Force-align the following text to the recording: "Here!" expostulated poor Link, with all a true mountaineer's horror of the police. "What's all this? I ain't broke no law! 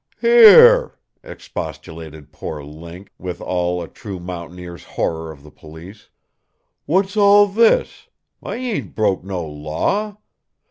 "Here!" 0.19 0.97
expostulated 1.21 2.31
poor 2.31 2.63
Link, 2.63 3.11
with 3.19 3.39
all 3.39 3.83
a 3.83 3.87
true 3.87 4.19
mountaineer's 4.19 4.83
horror 4.83 5.31
of 5.31 5.43
the 5.43 5.51
police. 5.51 6.09
"What's 6.87 7.15
all 7.15 7.45
this? 7.45 8.07
I 8.41 8.55
ain't 8.55 8.95
broke 8.95 9.23
no 9.23 9.45
law! 9.45 10.17